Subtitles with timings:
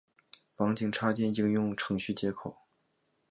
[0.55, 2.57] 网景插件应用程序接口。